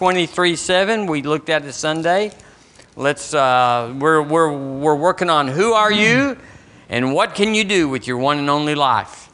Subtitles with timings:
[0.00, 2.32] 23 7, we looked at it Sunday.
[2.96, 6.38] Let's, uh, we're, we're, we're working on who are you
[6.88, 9.28] and what can you do with your one and only life.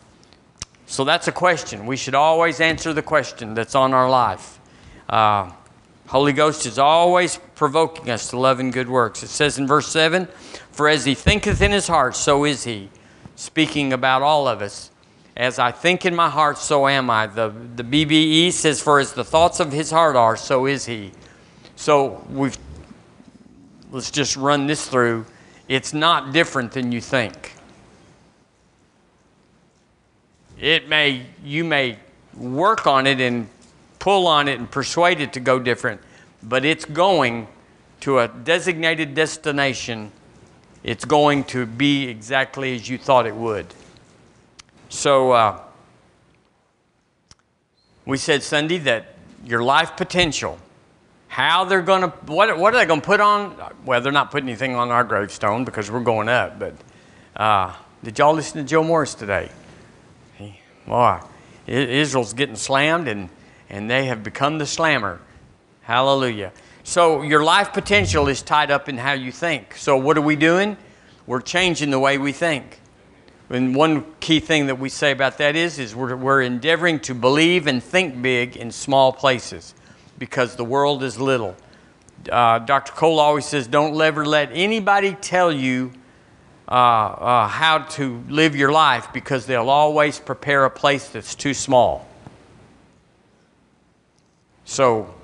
[0.86, 1.86] So that's a question.
[1.86, 4.58] We should always answer the question that's on our life.
[5.08, 5.52] Uh,
[6.08, 9.22] Holy Ghost is always provoking us to love and good works.
[9.22, 10.26] It says in verse 7
[10.72, 12.90] For as he thinketh in his heart, so is he.
[13.36, 14.90] Speaking about all of us.
[15.36, 17.26] As I think in my heart, so am I.
[17.26, 21.12] The, the BBE says, For as the thoughts of his heart are, so is he.
[21.76, 22.56] So we've,
[23.92, 25.26] let's just run this through.
[25.68, 27.52] It's not different than you think.
[30.58, 31.98] It may, you may
[32.34, 33.46] work on it and
[33.98, 36.00] pull on it and persuade it to go different,
[36.42, 37.46] but it's going
[38.00, 40.12] to a designated destination.
[40.82, 43.66] It's going to be exactly as you thought it would.
[44.88, 45.60] So, uh,
[48.04, 50.58] we said Sunday that your life potential,
[51.28, 53.56] how they're going to, what, what are they going to put on?
[53.84, 56.74] Well, they're not putting anything on our gravestone because we're going up, but
[57.34, 57.74] uh,
[58.04, 59.50] did y'all listen to Joe Morris today?
[60.36, 61.20] He, boy,
[61.66, 63.28] Israel's getting slammed and
[63.68, 65.20] and they have become the slammer.
[65.82, 66.52] Hallelujah.
[66.84, 69.74] So your life potential is tied up in how you think.
[69.76, 70.76] So what are we doing?
[71.26, 72.80] We're changing the way we think.
[73.48, 77.14] And one key thing that we say about that is, is we're, we're endeavoring to
[77.14, 79.74] believe and think big in small places
[80.18, 81.54] because the world is little.
[82.30, 82.92] Uh, Dr.
[82.92, 85.92] Cole always says, don't ever let anybody tell you
[86.68, 91.54] uh, uh, how to live your life because they'll always prepare a place that's too
[91.54, 92.08] small.
[94.64, 95.14] So,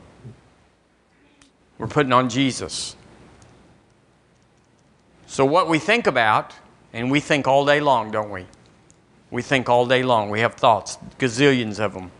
[1.78, 2.94] we're putting on Jesus.
[5.26, 6.54] So, what we think about,
[6.92, 8.46] and we think all day long, don't we?
[9.30, 10.30] We think all day long.
[10.30, 12.10] We have thoughts, gazillions of them.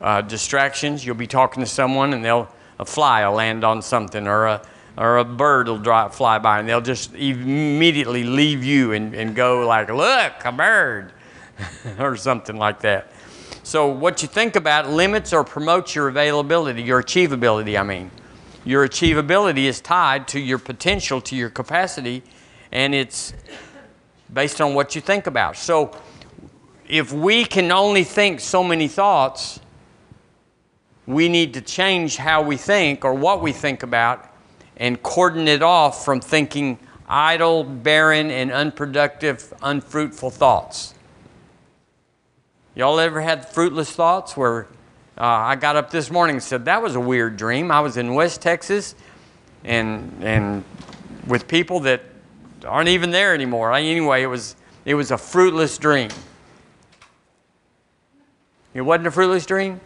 [0.00, 4.26] Uh, distractions, you'll be talking to someone and they'll, a fly will land on something
[4.26, 4.62] or a,
[4.96, 9.66] or a bird will fly by and they'll just immediately leave you and, and go
[9.66, 11.12] like, look, a bird,
[11.98, 13.12] or something like that.
[13.62, 18.10] So, what you think about limits or promotes your availability, your achievability, I mean.
[18.64, 22.22] Your achievability is tied to your potential, to your capacity,
[22.72, 23.32] and it's
[24.32, 25.56] based on what you think about.
[25.56, 25.96] So,
[26.88, 29.60] if we can only think so many thoughts,
[31.06, 34.28] we need to change how we think or what we think about
[34.76, 40.94] and cordon it off from thinking idle, barren, and unproductive, unfruitful thoughts.
[42.74, 44.68] Y'all ever had fruitless thoughts where
[45.18, 47.70] uh, I got up this morning and said, That was a weird dream.
[47.70, 48.94] I was in West Texas
[49.64, 50.64] and, and
[51.26, 52.02] with people that
[52.64, 53.72] aren't even there anymore.
[53.72, 56.10] Anyway, it was, it was a fruitless dream.
[58.74, 59.80] It wasn't a fruitless dream?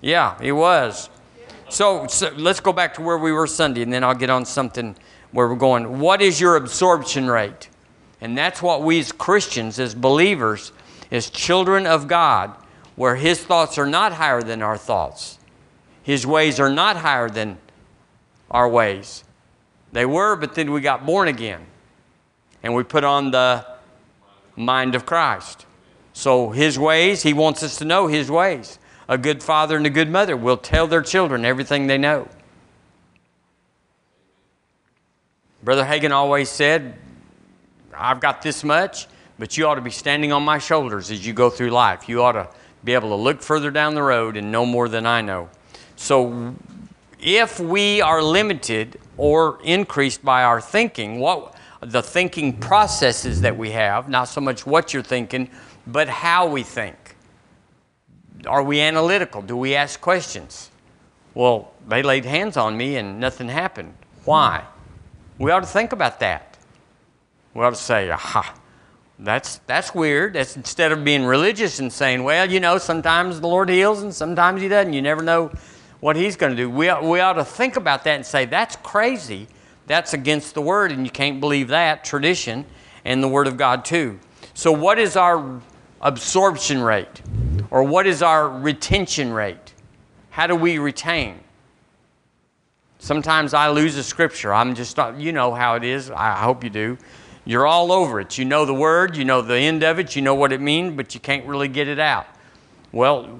[0.00, 1.10] Yeah, it was.
[1.68, 4.44] So, so, let's go back to where we were Sunday, and then I'll get on
[4.44, 4.96] something
[5.32, 5.98] where we're going.
[5.98, 7.68] What is your absorption rate?
[8.20, 10.72] And that's what we as Christians, as believers,
[11.10, 12.54] as children of God,
[12.96, 15.38] where His thoughts are not higher than our thoughts,
[16.02, 17.58] His ways are not higher than
[18.50, 19.24] our ways.
[19.92, 21.66] They were, but then we got born again.
[22.62, 23.64] And we put on the
[24.56, 25.66] mind of Christ.
[26.12, 28.78] So, His ways, He wants us to know His ways.
[29.08, 32.28] A good father and a good mother will tell their children everything they know.
[35.62, 36.94] Brother Hagin always said,
[37.94, 39.06] I've got this much,
[39.38, 42.08] but you ought to be standing on my shoulders as you go through life.
[42.08, 42.48] You ought to
[42.84, 45.48] be able to look further down the road and know more than I know.
[45.96, 46.54] So,
[47.20, 53.70] if we are limited or increased by our thinking, what the thinking processes that we
[53.70, 55.50] have, not so much what you're thinking,
[55.86, 57.16] but how we think.
[58.46, 59.42] Are we analytical?
[59.42, 60.70] Do we ask questions?
[61.34, 63.94] Well, they laid hands on me and nothing happened.
[64.24, 64.64] Why?
[65.38, 66.56] We ought to think about that.
[67.54, 68.54] We ought to say, aha,
[69.18, 70.34] that's, that's weird.
[70.34, 74.14] That's instead of being religious and saying, well, you know, sometimes the Lord heals and
[74.14, 74.92] sometimes He doesn't.
[74.92, 75.50] You never know
[76.00, 76.70] what He's going to do.
[76.70, 79.48] We, we ought to think about that and say, that's crazy.
[79.86, 82.66] That's against the Word, and you can't believe that, tradition,
[83.04, 84.18] and the Word of God too.
[84.54, 85.60] So, what is our
[86.00, 87.22] absorption rate?
[87.70, 89.74] Or what is our retention rate?
[90.30, 91.40] How do we retain?
[92.98, 94.52] Sometimes I lose a scripture.
[94.52, 96.10] I'm just, you know how it is.
[96.10, 96.98] I hope you do.
[97.44, 98.36] You're all over it.
[98.36, 100.94] You know the word, you know the end of it, you know what it means,
[100.94, 102.26] but you can't really get it out.
[102.92, 103.38] Well,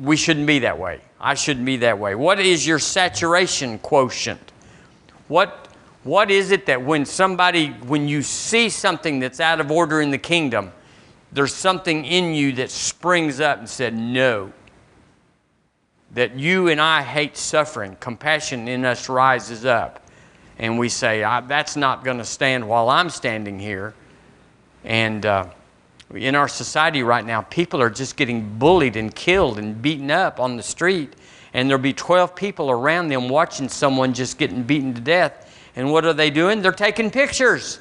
[0.00, 1.00] we shouldn't be that way.
[1.20, 2.14] I shouldn't be that way.
[2.14, 4.52] What is your saturation quotient?
[5.26, 5.68] What,
[6.04, 10.10] what is it that when somebody, when you see something that's out of order in
[10.10, 10.72] the kingdom,
[11.32, 14.52] there's something in you that springs up and said, No,
[16.12, 20.04] that you and I hate suffering, compassion in us rises up.
[20.58, 23.94] And we say, that's not going to stand while I'm standing here.
[24.82, 25.46] And uh,
[26.14, 30.40] in our society right now, people are just getting bullied and killed and beaten up
[30.40, 31.14] on the street.
[31.52, 35.44] And there'll be 12 people around them watching someone just getting beaten to death.
[35.76, 36.62] And what are they doing?
[36.62, 37.80] They're taking pictures.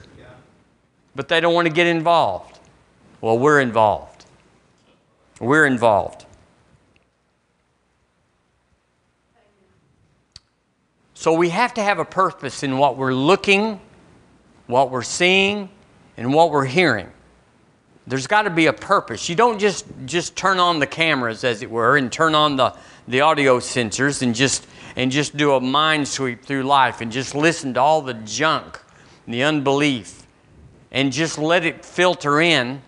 [1.15, 2.59] But they don't want to get involved.
[3.21, 4.25] Well, we're involved.
[5.39, 6.25] We're involved.
[11.13, 13.81] So we have to have a purpose in what we're looking,
[14.67, 15.69] what we're seeing,
[16.15, 17.11] and what we're hearing.
[18.07, 19.27] There's got to be a purpose.
[19.27, 22.73] You don't just, just turn on the cameras, as it were, and turn on the,
[23.07, 24.65] the audio sensors and just,
[24.95, 28.79] and just do a mind sweep through life and just listen to all the junk,
[29.25, 30.25] and the unbelief,
[30.89, 32.81] and just let it filter in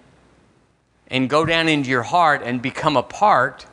[1.08, 3.66] and go down into your heart and become a part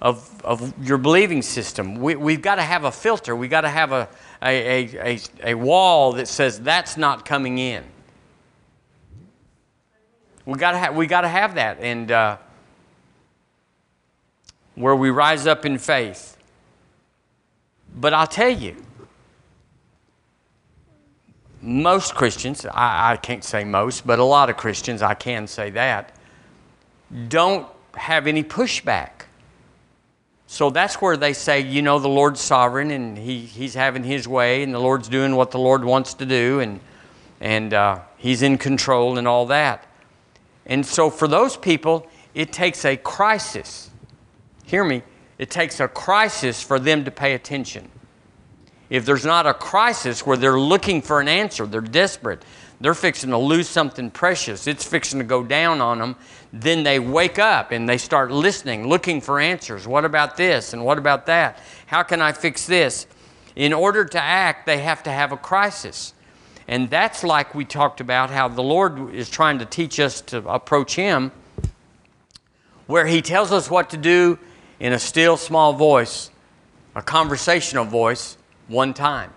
[0.00, 1.96] of, of your believing system.
[1.96, 3.34] We, we've got to have a filter.
[3.34, 4.08] We've got to have a,
[4.42, 7.84] a, a, a, wall that says that's not coming in.
[10.46, 12.36] We got to have we got to have that, and uh,
[14.74, 16.36] where we rise up in faith.
[17.96, 18.76] But I'll tell you,
[21.62, 25.70] most Christians, I, I can't say most, but a lot of Christians, I can say
[25.70, 26.14] that,
[27.28, 29.10] don't have any pushback.
[30.46, 34.28] So that's where they say, you know, the Lord's sovereign and he, He's having His
[34.28, 36.80] way and the Lord's doing what the Lord wants to do and,
[37.40, 39.86] and uh, He's in control and all that.
[40.66, 43.90] And so for those people, it takes a crisis.
[44.64, 45.02] Hear me.
[45.38, 47.90] It takes a crisis for them to pay attention.
[48.90, 52.44] If there's not a crisis where they're looking for an answer, they're desperate,
[52.80, 56.16] they're fixing to lose something precious, it's fixing to go down on them,
[56.52, 59.88] then they wake up and they start listening, looking for answers.
[59.88, 61.58] What about this and what about that?
[61.86, 63.06] How can I fix this?
[63.56, 66.12] In order to act, they have to have a crisis.
[66.66, 70.38] And that's like we talked about how the Lord is trying to teach us to
[70.48, 71.30] approach Him,
[72.86, 74.38] where He tells us what to do
[74.80, 76.30] in a still small voice,
[76.94, 78.36] a conversational voice,
[78.68, 79.30] one time.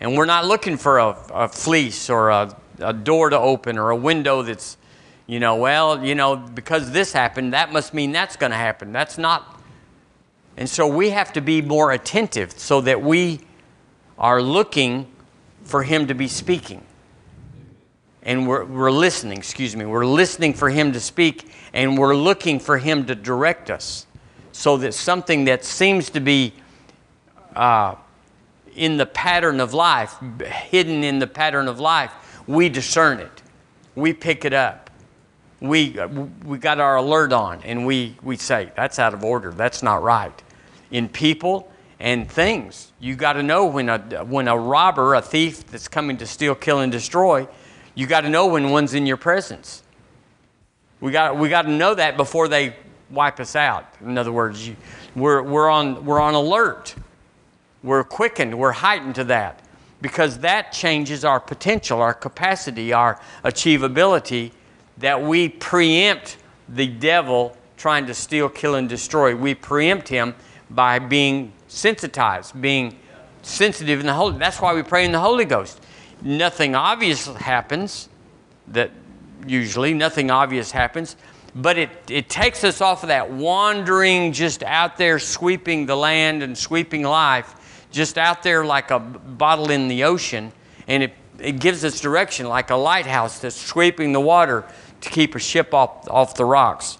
[0.00, 3.90] And we're not looking for a, a fleece or a, a door to open or
[3.90, 4.76] a window that's,
[5.26, 8.92] you know, well, you know, because this happened, that must mean that's going to happen.
[8.92, 9.60] That's not.
[10.58, 13.40] And so we have to be more attentive so that we
[14.18, 15.10] are looking
[15.66, 16.82] for Him to be speaking.
[18.22, 22.58] And we're, we're listening, excuse me, we're listening for Him to speak and we're looking
[22.58, 24.06] for Him to direct us
[24.52, 26.54] so that something that seems to be
[27.54, 27.94] uh,
[28.74, 32.12] in the pattern of life, hidden in the pattern of life,
[32.46, 33.42] we discern it.
[33.94, 34.90] We pick it up.
[35.60, 35.98] We,
[36.44, 39.50] we got our alert on and we, we say, that's out of order.
[39.50, 40.42] That's not right.
[40.90, 45.66] In people and things, you got to know when a, when a robber, a thief
[45.66, 47.48] that's coming to steal, kill, and destroy,
[47.94, 49.82] you got to know when one's in your presence.
[51.00, 52.76] We got, we got to know that before they
[53.10, 53.86] wipe us out.
[54.04, 54.76] In other words, you,
[55.14, 56.94] we're, we're, on, we're on alert.
[57.82, 59.62] We're quickened, we're heightened to that
[60.02, 64.52] because that changes our potential, our capacity, our achievability
[64.98, 66.36] that we preempt
[66.68, 69.34] the devil trying to steal, kill, and destroy.
[69.34, 70.34] We preempt him
[70.70, 72.98] by being sensitized, being
[73.42, 74.38] sensitive in the Holy.
[74.38, 75.80] That's why we pray in the Holy Ghost.
[76.22, 78.08] Nothing obvious happens
[78.68, 78.90] that
[79.46, 81.16] usually nothing obvious happens,
[81.54, 86.42] but it, it takes us off of that wandering, just out there sweeping the land
[86.42, 87.54] and sweeping life
[87.90, 90.52] just out there like a bottle in the ocean,
[90.86, 94.64] and it, it gives us direction like a lighthouse that's sweeping the water
[95.00, 96.98] to keep a ship off, off the rocks.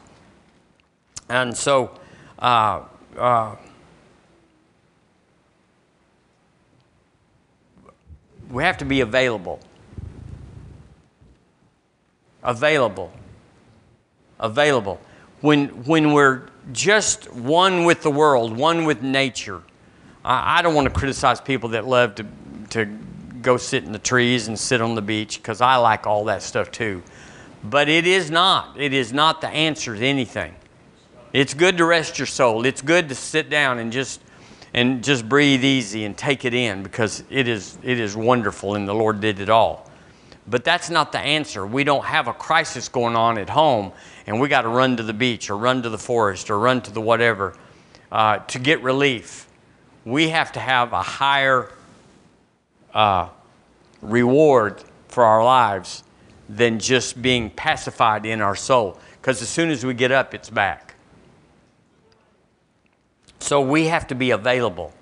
[1.28, 1.98] And so,
[2.38, 2.82] uh,
[3.16, 3.56] uh,
[8.50, 9.60] we have to be available.
[12.42, 13.12] Available.
[14.38, 15.00] Available.
[15.40, 19.62] When, when we're just one with the world, one with nature,
[20.24, 22.26] I, I don't want to criticize people that love to,
[22.70, 22.86] to
[23.42, 26.42] go sit in the trees and sit on the beach because I like all that
[26.42, 27.02] stuff too.
[27.64, 28.78] But it is not.
[28.78, 30.54] It is not the answer to anything.
[31.32, 32.64] It's good to rest your soul.
[32.64, 34.20] It's good to sit down and just
[34.76, 38.86] and just breathe easy and take it in because it is it is wonderful and
[38.86, 39.90] the Lord did it all.
[40.46, 41.66] But that's not the answer.
[41.66, 43.90] We don't have a crisis going on at home
[44.28, 46.80] and we got to run to the beach or run to the forest or run
[46.82, 47.56] to the whatever
[48.12, 49.46] uh, to get relief
[50.06, 51.68] we have to have a higher
[52.94, 53.28] uh,
[54.00, 56.04] reward for our lives
[56.48, 58.98] than just being pacified in our soul.
[59.20, 60.85] Because as soon as we get up, it's back.
[63.38, 64.92] So we have to be available.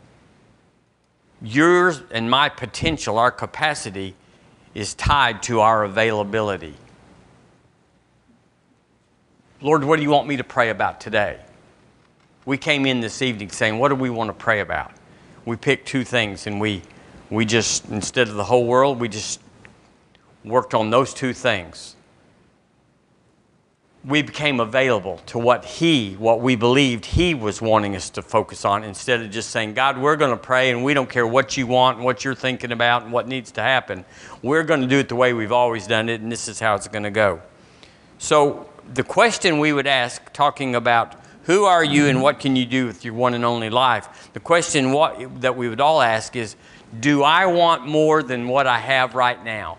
[1.41, 4.14] Yours and my potential, our capacity,
[4.75, 6.75] is tied to our availability.
[9.61, 11.41] Lord, what do you want me to pray about today?
[12.45, 14.93] We came in this evening saying, What do we want to pray about?
[15.47, 16.83] We picked two things and we,
[17.31, 19.41] we just, instead of the whole world, we just
[20.45, 21.94] worked on those two things.
[24.04, 28.64] We became available to what He, what we believed He was wanting us to focus
[28.64, 31.56] on instead of just saying, God, we're going to pray and we don't care what
[31.56, 34.04] you want and what you're thinking about and what needs to happen.
[34.42, 36.75] We're going to do it the way we've always done it and this is how
[36.75, 37.40] it's going to go.
[38.18, 42.66] So, the question we would ask, talking about who are you and what can you
[42.66, 46.37] do with your one and only life, the question what, that we would all ask
[46.37, 46.56] is,
[47.00, 49.78] do I want more than what I have right now?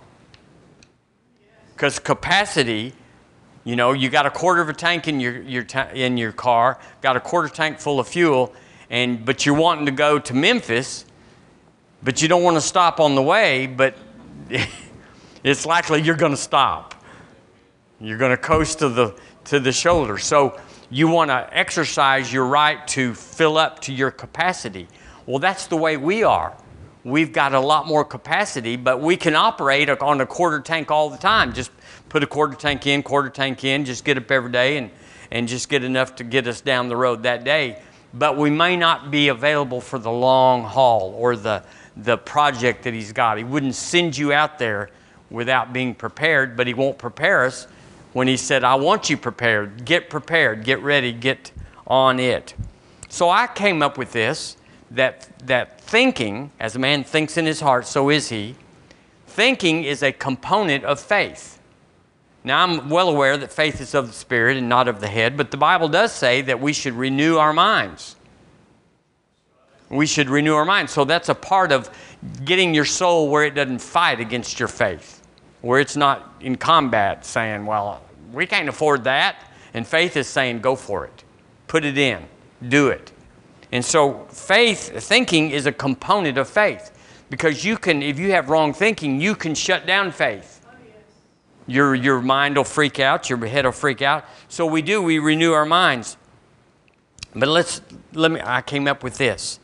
[1.73, 2.93] Because capacity,
[3.65, 6.31] you know, you got a quarter of a tank in your, your ta- in your
[6.31, 8.53] car, got a quarter tank full of fuel,
[8.91, 11.03] and but you're wanting to go to Memphis,
[12.03, 13.97] but you don't want to stop on the way, but
[15.43, 16.93] it's likely you're going to stop.
[17.99, 20.19] You're going to coast to the to the shoulder.
[20.19, 20.59] So
[20.91, 24.87] you want to exercise your right to fill up to your capacity.
[25.25, 26.55] Well, that's the way we are
[27.05, 31.09] we've got a lot more capacity, but we can operate on a quarter tank all
[31.09, 31.53] the time.
[31.53, 31.71] Just
[32.15, 34.89] put a quarter tank in, quarter tank in, just get up every day and,
[35.31, 37.77] and just get enough to get us down the road that day.
[38.13, 41.61] But we may not be available for the long haul or the,
[41.97, 43.37] the project that He's got.
[43.37, 44.91] He wouldn't send you out there
[45.29, 47.67] without being prepared, but He won't prepare us
[48.13, 49.83] when He said, I want you prepared.
[49.83, 51.51] Get prepared, get ready, get
[51.85, 52.53] on it.
[53.09, 54.55] So I came up with this
[54.89, 58.55] that, that thinking, as a man thinks in his heart, so is he.
[59.27, 61.55] Thinking is a component of faith.
[62.45, 65.35] Now, I'm well aware that faith is of the Spirit and not of the head,
[65.35, 68.15] but the Bible does say that we should renew our minds.
[69.89, 70.91] We should renew our minds.
[70.93, 71.89] So that's a part of
[72.45, 75.25] getting your soul where it doesn't fight against your faith,
[75.61, 79.37] where it's not in combat saying, well, we can't afford that.
[79.73, 81.23] And faith is saying, go for it,
[81.65, 82.23] put it in,
[82.69, 83.11] do it.
[83.71, 86.91] And so faith, thinking is a component of faith.
[87.31, 90.54] Because you can, if you have wrong thinking, you can shut down faith.
[91.67, 94.25] Your, your mind will freak out, your head will freak out.
[94.49, 96.17] So we do, we renew our minds.
[97.35, 97.81] But let's,
[98.13, 99.59] let me, I came up with this.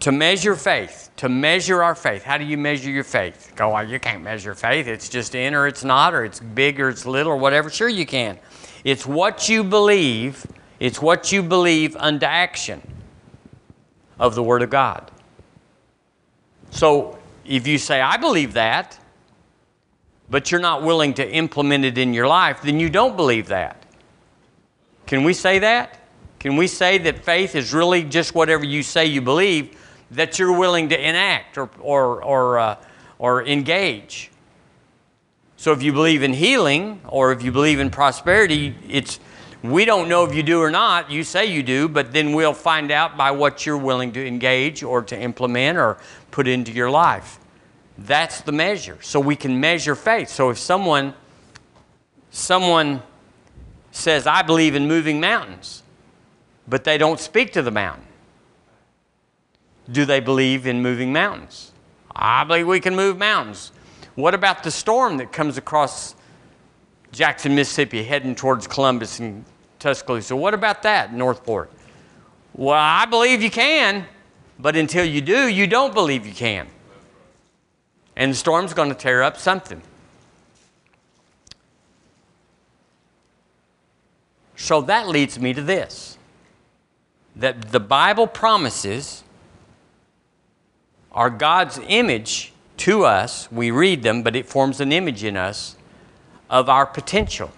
[0.00, 3.52] To measure faith, to measure our faith, how do you measure your faith?
[3.54, 4.88] Go, well, you can't measure faith.
[4.88, 7.70] It's just in or it's not, or it's big or it's little, or whatever.
[7.70, 8.38] Sure, you can.
[8.82, 10.44] It's what you believe,
[10.80, 12.82] it's what you believe unto action
[14.18, 15.08] of the Word of God.
[16.70, 18.98] So if you say, I believe that,
[20.32, 23.84] but you're not willing to implement it in your life, then you don't believe that.
[25.06, 26.00] Can we say that?
[26.38, 29.78] Can we say that faith is really just whatever you say you believe
[30.10, 32.76] that you're willing to enact or, or, or, uh,
[33.18, 34.30] or engage?
[35.58, 39.20] So if you believe in healing or if you believe in prosperity, it's
[39.62, 41.10] we don't know if you do or not.
[41.10, 44.82] You say you do, but then we'll find out by what you're willing to engage
[44.82, 45.98] or to implement or
[46.30, 47.38] put into your life.
[47.98, 48.98] That's the measure.
[49.02, 50.28] So we can measure faith.
[50.28, 51.14] So if someone
[52.30, 53.02] someone
[53.90, 55.82] says, "I believe in moving mountains,"
[56.66, 58.06] but they don't speak to the mountain,
[59.90, 61.72] do they believe in moving mountains?
[62.14, 63.72] I believe we can move mountains.
[64.14, 66.14] What about the storm that comes across
[67.12, 69.44] Jackson, Mississippi, heading towards Columbus and
[69.78, 70.34] Tuscaloosa.
[70.34, 71.70] What about that, Northport?
[72.54, 74.06] Well, I believe you can,
[74.58, 76.68] but until you do, you don't believe you can.
[78.16, 79.82] And the storm's going to tear up something.
[84.56, 86.18] So that leads me to this
[87.34, 89.24] that the Bible promises
[91.10, 93.50] are God's image to us.
[93.50, 95.76] We read them, but it forms an image in us
[96.50, 97.50] of our potential.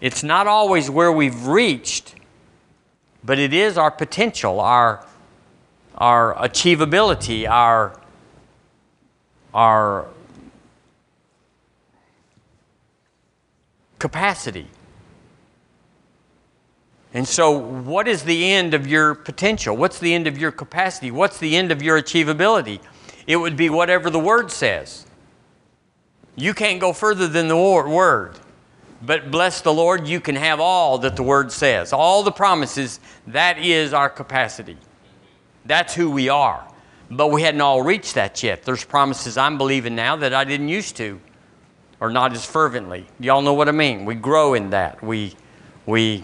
[0.00, 2.14] It's not always where we've reached,
[3.22, 5.06] but it is our potential, our,
[5.96, 7.99] our achievability, our,
[9.54, 10.06] our
[13.98, 14.66] capacity.
[17.12, 19.76] And so, what is the end of your potential?
[19.76, 21.10] What's the end of your capacity?
[21.10, 22.80] What's the end of your achievability?
[23.26, 25.06] It would be whatever the Word says.
[26.36, 28.38] You can't go further than the Word.
[29.02, 31.92] But bless the Lord, you can have all that the Word says.
[31.92, 34.76] All the promises, that is our capacity.
[35.64, 36.69] That's who we are.
[37.10, 38.62] But we hadn't all reached that yet.
[38.62, 41.20] There's promises I'm believing now that I didn't used to,
[41.98, 43.06] or not as fervently.
[43.18, 44.04] Y'all know what I mean.
[44.04, 45.02] We grow in that.
[45.02, 45.34] We,
[45.86, 46.22] we,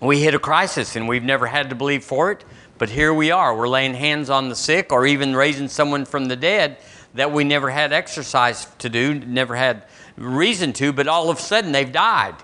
[0.00, 2.44] we hit a crisis and we've never had to believe for it,
[2.78, 3.56] but here we are.
[3.56, 6.78] We're laying hands on the sick or even raising someone from the dead
[7.14, 9.84] that we never had exercise to do, never had
[10.16, 12.36] reason to, but all of a sudden they've died.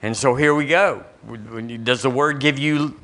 [0.00, 1.04] And so here we go.
[1.82, 2.98] Does the word give you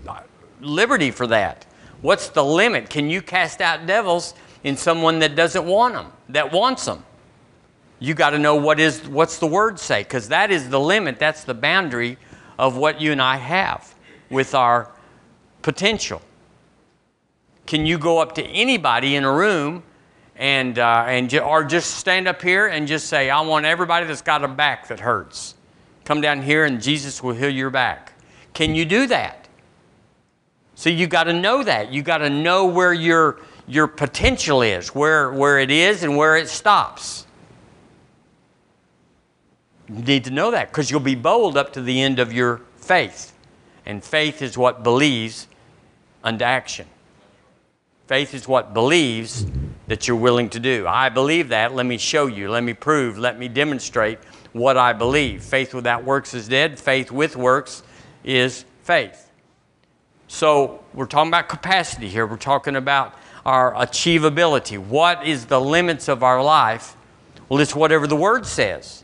[0.60, 1.66] liberty for that?
[2.02, 2.88] What's the limit?
[2.88, 7.04] Can you cast out devils in someone that doesn't want them, that wants them?
[7.98, 11.18] You got to know what is what's the word say because that is the limit,
[11.18, 12.16] that's the boundary
[12.58, 13.94] of what you and I have
[14.30, 14.90] with our
[15.60, 16.22] potential.
[17.66, 19.82] Can you go up to anybody in a room
[20.40, 24.22] and, uh, and or just stand up here and just say, I want everybody that's
[24.22, 25.54] got a back that hurts.
[26.04, 28.14] Come down here and Jesus will heal your back.
[28.54, 29.39] Can you do that?
[30.80, 31.92] So you got to know that.
[31.92, 36.38] You got to know where your, your potential is, where, where it is and where
[36.38, 37.26] it stops.
[39.90, 42.62] You need to know that because you'll be bold up to the end of your
[42.76, 43.34] faith.
[43.84, 45.48] And faith is what believes
[46.24, 46.86] unto action.
[48.06, 49.44] Faith is what believes
[49.86, 50.86] that you're willing to do.
[50.88, 51.74] I believe that.
[51.74, 52.48] Let me show you.
[52.48, 53.18] Let me prove.
[53.18, 54.18] Let me demonstrate
[54.54, 55.42] what I believe.
[55.42, 56.80] Faith without works is dead.
[56.80, 57.82] Faith with works
[58.24, 59.29] is faith.
[60.30, 62.24] So we're talking about capacity here.
[62.24, 64.78] We're talking about our achievability.
[64.78, 66.96] What is the limits of our life?
[67.48, 69.02] Well, it's whatever the Word says.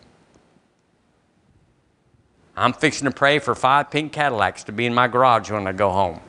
[2.57, 5.73] I'm fixing to pray for five pink Cadillacs to be in my garage when I
[5.73, 6.21] go home.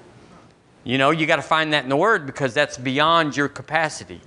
[0.83, 4.19] You know, you got to find that in the Word because that's beyond your capacity.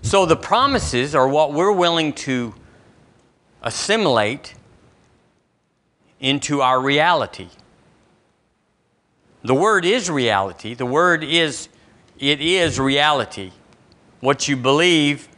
[0.00, 2.54] So the promises are what we're willing to
[3.62, 4.54] assimilate
[6.20, 7.48] into our reality.
[9.42, 10.74] The word is reality.
[10.74, 11.68] The word is
[12.18, 13.50] it is reality.
[14.20, 15.28] What you believe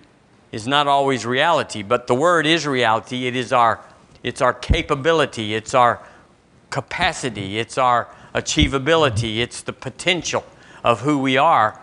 [0.52, 3.26] is not always reality, but the word is reality.
[3.26, 3.80] It is our
[4.22, 6.00] it's our capability, it's our
[6.70, 10.44] capacity, it's our achievability, it's the potential
[10.82, 11.78] of who we are,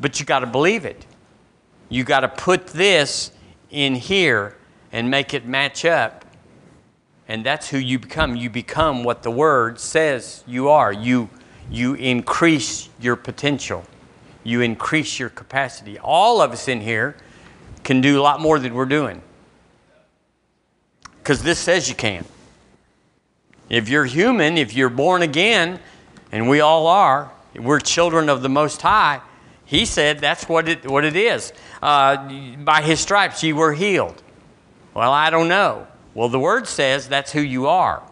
[0.00, 1.06] but you got to believe it.
[1.88, 3.30] You got to put this
[3.70, 4.55] in here
[4.92, 6.24] and make it match up.
[7.28, 8.36] And that's who you become.
[8.36, 10.92] You become what the word says you are.
[10.92, 11.28] You,
[11.70, 13.84] you increase your potential,
[14.44, 15.98] you increase your capacity.
[15.98, 17.16] All of us in here
[17.82, 19.22] can do a lot more than we're doing.
[21.18, 22.24] Because this says you can.
[23.68, 25.80] If you're human, if you're born again,
[26.30, 29.20] and we all are, we're children of the Most High,
[29.64, 31.52] he said that's what it, what it is.
[31.82, 34.22] Uh, by his stripes you were healed.
[34.96, 35.86] Well, I don't know.
[36.14, 38.02] Well, the word says that's who you are.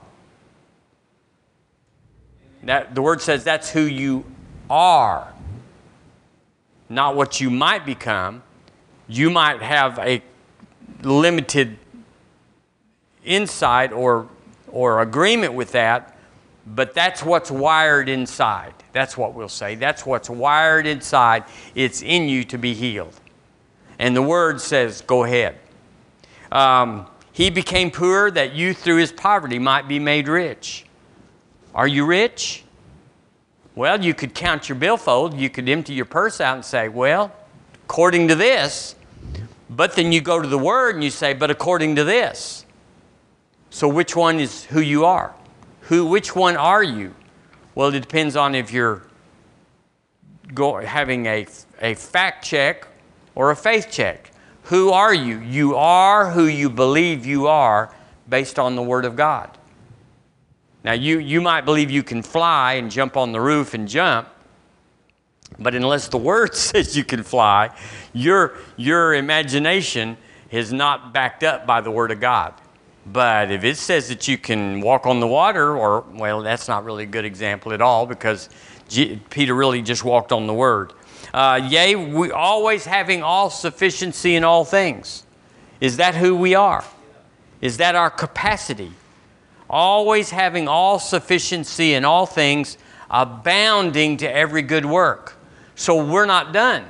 [2.64, 4.26] That, the word says that's who you
[4.68, 5.32] are,
[6.90, 8.42] not what you might become.
[9.08, 10.22] You might have a
[11.02, 11.78] limited
[13.24, 14.28] insight or,
[14.70, 16.18] or agreement with that,
[16.66, 18.74] but that's what's wired inside.
[18.92, 19.74] That's what we'll say.
[19.74, 21.44] That's what's wired inside.
[21.74, 23.18] It's in you to be healed.
[23.98, 25.60] And the word says, go ahead.
[26.54, 30.86] Um, he became poor that you through his poverty might be made rich.
[31.74, 32.62] Are you rich?
[33.74, 35.34] Well, you could count your billfold.
[35.34, 37.32] You could empty your purse out and say, well,
[37.86, 38.94] according to this.
[39.68, 42.64] But then you go to the word and you say, but according to this.
[43.70, 45.34] So which one is who you are?
[45.80, 47.16] Who, which one are you?
[47.74, 49.02] Well, it depends on if you're
[50.54, 51.46] go, having a,
[51.80, 52.86] a fact check
[53.34, 54.30] or a faith check.
[54.64, 55.40] Who are you?
[55.40, 57.94] You are who you believe you are
[58.28, 59.56] based on the Word of God.
[60.84, 64.28] Now, you, you might believe you can fly and jump on the roof and jump,
[65.58, 67.70] but unless the Word says you can fly,
[68.12, 70.16] your, your imagination
[70.50, 72.54] is not backed up by the Word of God.
[73.06, 76.84] But if it says that you can walk on the water, or, well, that's not
[76.84, 78.48] really a good example at all because
[78.88, 80.94] G- Peter really just walked on the word.
[81.34, 85.26] Uh, yea, we always having all sufficiency in all things.
[85.80, 86.84] Is that who we are?
[87.60, 88.92] Is that our capacity?
[89.68, 92.78] Always having all sufficiency in all things,
[93.10, 95.36] abounding to every good work.
[95.74, 96.84] So we're not done.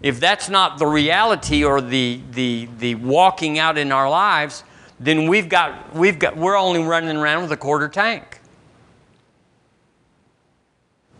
[0.00, 4.62] If that's not the reality or the, the, the walking out in our lives,
[5.00, 8.38] then we've got, we've got, we're only running around with a quarter tank.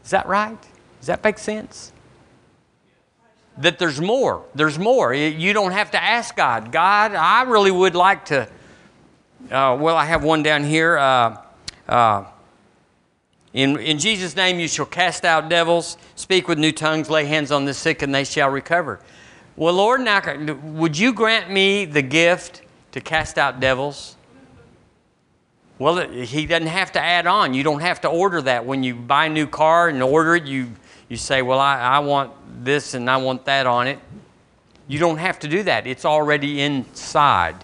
[0.04, 0.64] Is that right?
[1.06, 1.92] Does that make sense?
[3.58, 4.44] That there's more.
[4.56, 5.14] There's more.
[5.14, 6.72] You don't have to ask God.
[6.72, 8.48] God, I really would like to.
[9.48, 10.98] Uh, well, I have one down here.
[10.98, 11.40] Uh,
[11.88, 12.24] uh,
[13.52, 17.52] in, in Jesus' name, you shall cast out devils, speak with new tongues, lay hands
[17.52, 18.98] on the sick, and they shall recover.
[19.54, 20.20] Well, Lord, now,
[20.64, 24.16] would you grant me the gift to cast out devils?
[25.78, 27.52] Well, he doesn't have to add on.
[27.52, 28.64] You don't have to order that.
[28.64, 30.72] When you buy a new car and order it, you,
[31.08, 32.32] you say, Well, I, I want
[32.64, 33.98] this and I want that on it.
[34.88, 35.86] You don't have to do that.
[35.86, 37.56] It's already inside.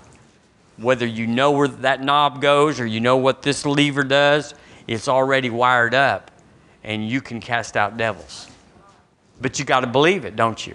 [0.79, 4.55] Whether you know where that knob goes or you know what this lever does,
[4.89, 6.31] it's already wired up
[6.83, 8.49] and you can cast out devils.
[9.41, 10.75] But you got to believe it, don't you?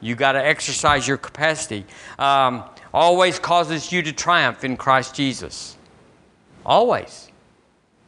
[0.00, 1.84] You got to exercise your capacity.
[2.18, 5.76] Um, always causes you to triumph in Christ Jesus.
[6.64, 7.30] Always.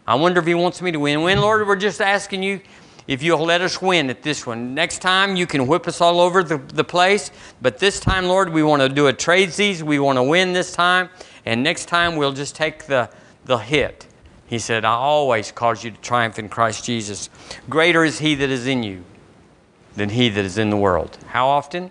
[0.06, 1.22] I wonder if He wants me to win.
[1.22, 2.60] Win, Lord, we're just asking you
[3.08, 4.74] if you'll let us win at this one.
[4.74, 7.30] Next time, you can whip us all over the, the place.
[7.60, 9.82] But this time, Lord, we want to do a tradesies.
[9.82, 11.08] We want to win this time.
[11.46, 13.10] And next time, we'll just take the,
[13.46, 14.06] the hit.
[14.46, 17.30] He said, I always cause you to triumph in Christ Jesus.
[17.70, 19.04] Greater is He that is in you
[19.96, 21.16] than He that is in the world.
[21.28, 21.90] How often?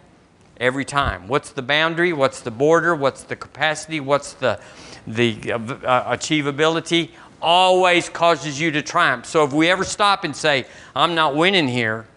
[0.60, 1.28] Every time.
[1.28, 2.14] What's the boundary?
[2.14, 2.96] What's the border?
[2.96, 4.00] What's the capacity?
[4.00, 4.60] What's the,
[5.08, 7.10] the uh, uh achievability?
[7.42, 9.26] Always causes you to triumph.
[9.26, 12.08] So if we ever stop and say, I'm not winning here,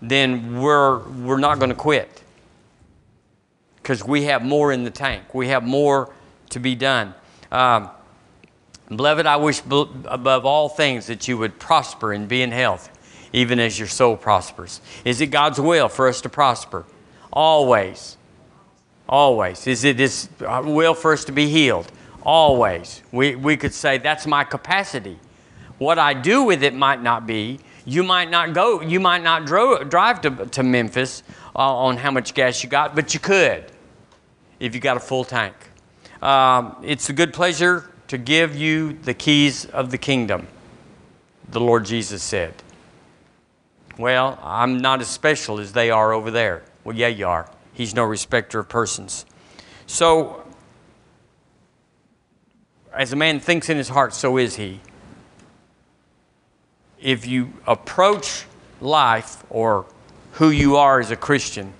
[0.00, 2.22] then we're, we're not going to quit.
[3.76, 6.12] Because we have more in the tank, we have more
[6.50, 7.14] to be done.
[7.50, 7.90] Um,
[8.88, 12.90] beloved, I wish above all things that you would prosper and be in health,
[13.32, 14.80] even as your soul prospers.
[15.04, 16.84] Is it God's will for us to prosper?
[17.32, 18.16] Always.
[19.08, 19.66] Always.
[19.66, 21.90] Is it His will for us to be healed?
[22.24, 23.02] Always.
[23.10, 25.18] We, we could say that's my capacity.
[25.78, 27.60] What I do with it might not be.
[27.84, 31.24] You might not go, you might not dro- drive to, to Memphis
[31.56, 33.64] uh, on how much gas you got, but you could
[34.60, 35.54] if you got a full tank.
[36.22, 40.46] Um, it's a good pleasure to give you the keys of the kingdom,
[41.48, 42.54] the Lord Jesus said.
[43.98, 46.62] Well, I'm not as special as they are over there.
[46.84, 47.50] Well, yeah, you are.
[47.72, 49.26] He's no respecter of persons.
[49.86, 50.41] So
[52.94, 54.80] as a man thinks in his heart, so is he.
[57.00, 58.44] If you approach
[58.80, 59.86] life or
[60.32, 61.72] who you are as a Christian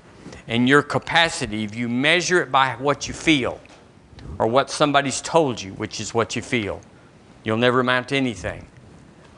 [0.49, 3.61] and your capacity, if you measure it by what you feel
[4.39, 6.81] or what somebody's told you, which is what you feel,
[7.45, 8.67] you'll never amount to anything.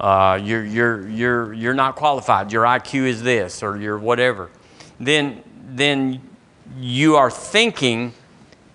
[0.01, 2.51] Uh, you're, you're, you're, you're not qualified.
[2.53, 4.51] Your IQ is this or your whatever.
[4.99, 6.21] Then, then
[6.79, 8.13] you are thinking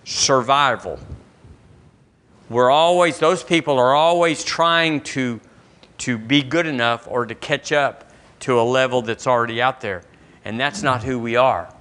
[0.06, 1.00] survival
[2.50, 5.40] we're always, those people are always trying to,
[6.00, 10.04] to be good enough or to catch up to a level that's already out there.
[10.44, 11.74] And that's not who we are.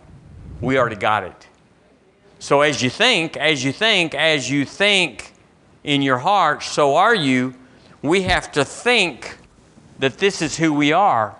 [0.60, 1.46] We already got it.
[2.38, 5.32] So as you think, as you think, as you think
[5.84, 7.54] in your heart, so are you.
[8.02, 9.38] We have to think
[9.98, 11.34] that this is who we are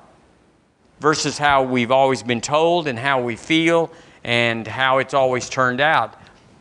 [1.01, 3.93] versus how we've always been told and how we feel
[4.25, 6.18] and how it's always turned out.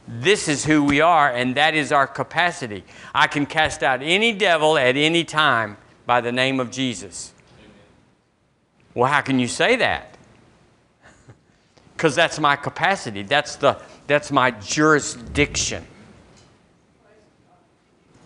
[0.07, 2.85] This is who we are, and that is our capacity.
[3.13, 7.33] I can cast out any devil at any time by the name of Jesus.
[8.93, 10.17] Well, how can you say that?
[11.95, 15.83] Because that's my capacity, that's, the, that's my jurisdiction.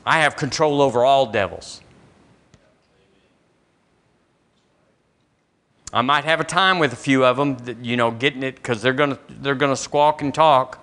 [0.05, 1.79] I have control over all devils.
[5.93, 8.81] I might have a time with a few of them, you know, getting it because
[8.81, 10.81] they're going to they're going to squawk and talk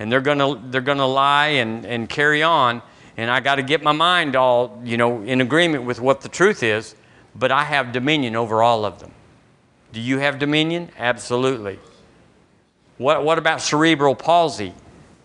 [0.00, 2.82] and they're gonna they're gonna lie and, and carry on.
[3.16, 6.28] And i got to get my mind all you know in agreement with what the
[6.28, 6.96] truth is
[7.36, 9.12] but i have dominion over all of them.
[9.92, 10.90] Do you have dominion?
[10.98, 11.78] Absolutely.
[12.96, 14.72] What, what about cerebral palsy?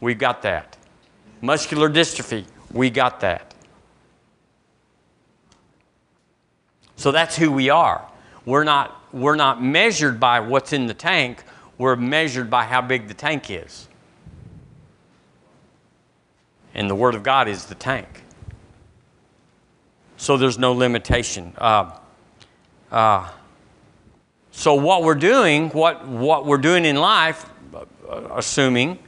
[0.01, 0.77] We've got that.
[1.41, 2.45] Muscular dystrophy?
[2.71, 3.53] We got that.
[6.95, 8.07] So that's who we are.
[8.45, 11.43] We're not we're not measured by what's in the tank.
[11.77, 13.87] We're measured by how big the tank is
[16.75, 18.23] and the Word of God is the tank.
[20.17, 21.53] So there's no limitation.
[21.57, 21.97] Uh,
[22.91, 23.29] uh,
[24.51, 28.99] so what we're doing, what, what we're doing in life, uh, assuming,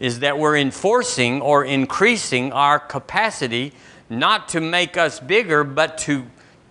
[0.00, 3.72] is that we're enforcing or increasing our capacity
[4.10, 6.26] not to make us bigger, but to,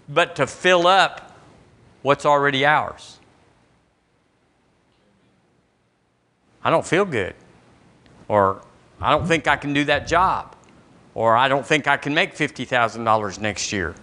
[0.10, 1.38] but to fill up
[2.02, 3.20] what's already ours.
[6.64, 7.36] I don't feel good.
[8.28, 8.62] Or
[9.04, 10.56] I don't think I can do that job.
[11.14, 13.94] Or I don't think I can make $50,000 next year.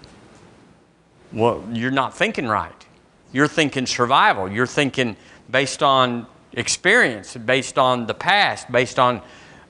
[1.32, 2.86] Well, you're not thinking right.
[3.32, 4.50] You're thinking survival.
[4.50, 5.16] You're thinking
[5.50, 9.22] based on experience, based on the past, based on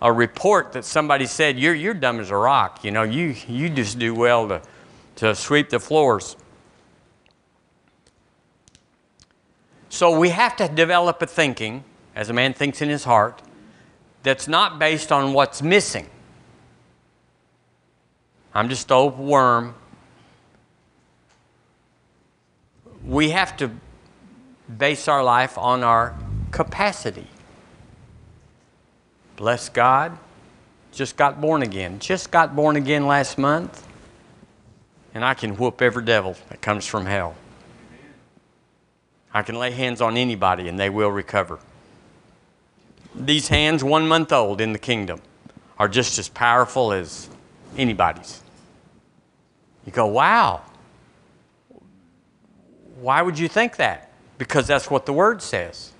[0.02, 2.84] a report that somebody said, you're, you're dumb as a rock.
[2.84, 4.62] You know, you, you just do well to,
[5.16, 6.36] to sweep the floors.
[9.90, 11.84] So we have to develop a thinking
[12.16, 13.42] as a man thinks in his heart,
[14.22, 16.08] that's not based on what's missing.
[18.54, 19.74] I'm just a old worm.
[23.04, 23.70] We have to
[24.76, 26.14] base our life on our
[26.50, 27.26] capacity.
[29.36, 30.18] Bless God.
[30.92, 31.98] Just got born again.
[31.98, 33.86] Just got born again last month.
[35.14, 37.34] And I can whoop every devil that comes from hell.
[39.32, 41.60] I can lay hands on anybody and they will recover.
[43.14, 45.20] These hands, one month old in the kingdom,
[45.78, 47.28] are just as powerful as
[47.76, 48.42] anybody's.
[49.86, 50.62] You go, wow.
[53.00, 54.10] Why would you think that?
[54.38, 55.92] Because that's what the word says.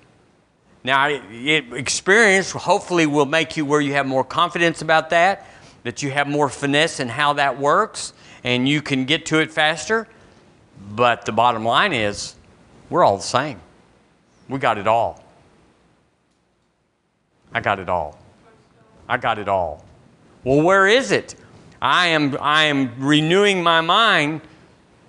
[0.83, 5.47] Now, experience hopefully will make you where you have more confidence about that,
[5.83, 9.51] that you have more finesse in how that works, and you can get to it
[9.51, 10.07] faster.
[10.91, 12.35] But the bottom line is,
[12.89, 13.59] we're all the same.
[14.49, 15.23] We got it all.
[17.53, 18.17] I got it all.
[19.07, 19.83] I got it all.
[20.43, 21.35] Well, where is it?
[21.81, 24.41] I am, I am renewing my mind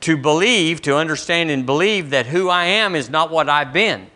[0.00, 4.09] to believe, to understand and believe that who I am is not what I've been,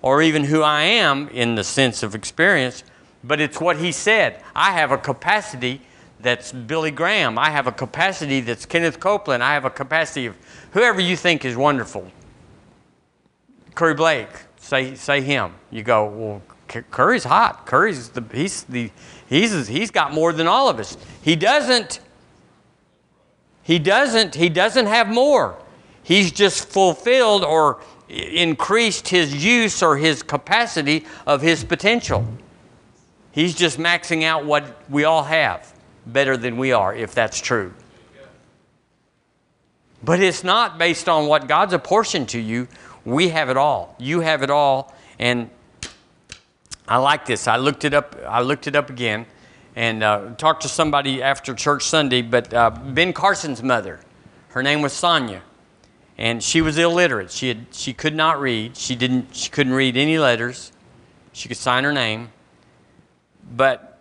[0.00, 2.84] or even who I am in the sense of experience,
[3.22, 4.42] but it's what he said.
[4.54, 5.82] I have a capacity
[6.20, 7.38] that's Billy Graham.
[7.38, 9.42] I have a capacity that's Kenneth Copeland.
[9.42, 10.36] I have a capacity of
[10.72, 12.10] whoever you think is wonderful.
[13.74, 15.54] Curry Blake, say, say him.
[15.70, 17.66] You go, well, Curry's hot.
[17.66, 18.90] Curry's the, he's, the,
[19.28, 20.96] he's, he's got more than all of us.
[21.22, 22.00] He doesn't.
[23.62, 24.34] He doesn't.
[24.34, 25.58] He doesn't have more.
[26.02, 32.26] He's just fulfilled or increased his use or his capacity of his potential.
[33.32, 35.72] He's just maxing out what we all have
[36.06, 37.74] better than we are, if that's true.
[40.02, 42.68] But it's not based on what God's apportioned to you
[43.08, 43.96] we have it all.
[43.98, 44.94] You have it all.
[45.18, 45.50] And
[46.88, 47.46] I like this.
[47.46, 48.16] I looked it up.
[48.26, 49.26] I looked it up again,
[49.76, 52.22] and uh, talked to somebody after church Sunday.
[52.22, 54.00] But uh, Ben Carson's mother,
[54.48, 55.42] her name was Sonia,
[56.16, 57.30] and she was illiterate.
[57.30, 58.76] She had she could not read.
[58.76, 59.36] She didn't.
[59.36, 60.72] She couldn't read any letters.
[61.32, 62.30] She could sign her name.
[63.54, 64.00] But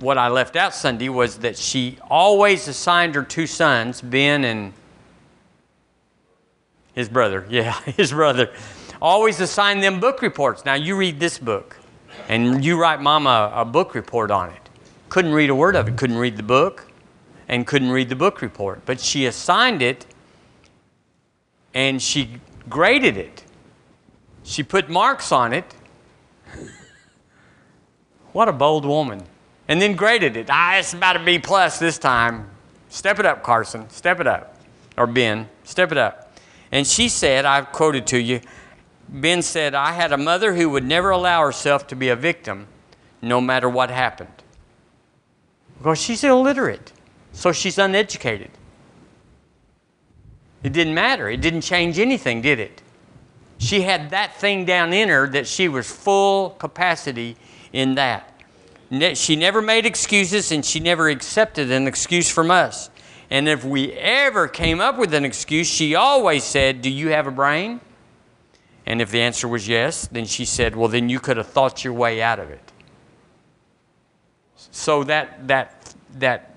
[0.00, 4.72] what I left out Sunday was that she always assigned her two sons, Ben and
[6.94, 8.52] his brother, yeah, his brother.
[9.00, 10.64] Always assigned them book reports.
[10.64, 11.76] Now you read this book,
[12.28, 14.68] and you write mama a book report on it.
[15.08, 16.90] Couldn't read a word of it, couldn't read the book,
[17.48, 18.82] and couldn't read the book report.
[18.86, 20.06] But she assigned it,
[21.72, 23.44] and she graded it.
[24.42, 25.74] She put marks on it.
[28.32, 29.22] what a bold woman.
[29.68, 30.48] And then graded it.
[30.50, 32.50] Ah, it's about a B plus this time.
[32.88, 33.88] Step it up, Carson.
[33.88, 34.58] Step it up.
[34.96, 36.36] Or Ben, step it up.
[36.70, 38.40] And she said, I've quoted to you,
[39.14, 42.66] Ben said, I had a mother who would never allow herself to be a victim
[43.22, 44.42] no matter what happened.
[45.78, 46.92] Because she's illiterate,
[47.32, 48.50] so she's uneducated.
[50.64, 51.28] It didn't matter.
[51.28, 52.82] It didn't change anything, did it?
[53.58, 57.36] She had that thing down in her that she was full capacity
[57.72, 58.30] in that.
[59.14, 62.90] She never made excuses and she never accepted an excuse from us.
[63.30, 67.26] And if we ever came up with an excuse, she always said, Do you have
[67.28, 67.80] a brain?
[68.86, 71.84] And if the answer was yes, then she said, Well, then you could have thought
[71.84, 72.72] your way out of it.
[74.56, 76.54] So that, that, that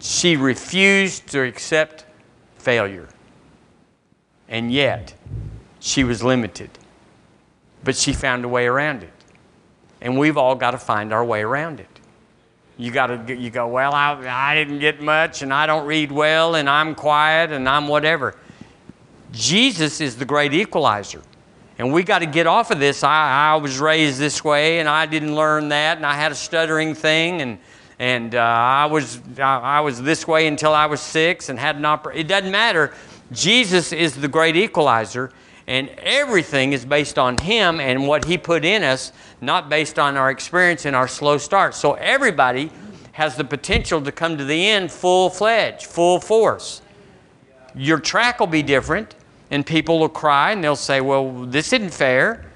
[0.00, 2.04] she refused to accept
[2.56, 3.08] failure.
[4.48, 5.14] And yet,
[5.80, 6.70] she was limited.
[7.84, 9.12] But she found a way around it.
[10.00, 11.86] And we've all got to find our way around it.
[12.76, 16.10] You got to you go, well, I, I didn't get much and I don't read
[16.10, 18.34] well and I'm quiet and I'm whatever.
[19.32, 21.22] Jesus is the great equalizer.
[21.78, 23.02] And we got to get off of this.
[23.02, 26.34] I, I was raised this way and I didn't learn that and I had a
[26.34, 27.58] stuttering thing and,
[27.98, 31.76] and uh, I, was, I, I, was this way until I was six and had
[31.76, 32.20] an operation.
[32.20, 32.92] It doesn't matter.
[33.32, 35.32] Jesus is the great equalizer
[35.66, 40.16] and everything is based on Him and what He put in us, not based on
[40.16, 41.74] our experience and our slow start.
[41.74, 42.70] So everybody
[43.12, 46.82] has the potential to come to the end full fledged, full force.
[47.74, 49.14] Your track will be different,
[49.52, 52.46] and people will cry and they'll say, Well, this isn't fair.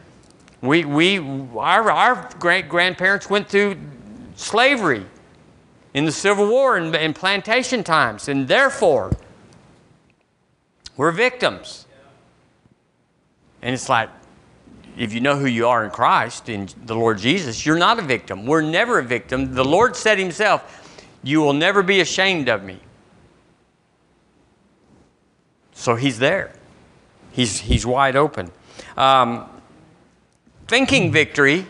[0.63, 3.77] We, we, our, our great grandparents went through
[4.35, 5.05] slavery
[5.93, 9.15] in the Civil War and, and plantation times, and therefore,
[10.97, 11.87] we're victims.
[13.61, 14.09] And it's like,
[14.97, 18.03] if you know who you are in Christ, in the Lord Jesus, you're not a
[18.03, 18.47] victim.
[18.47, 19.55] We're never a victim.
[19.55, 22.81] The Lord said Himself, You will never be ashamed of me.
[25.73, 26.55] So He's there,
[27.37, 28.51] He's, he's wide open.
[28.97, 29.49] Um,
[30.69, 31.65] Thinking victory,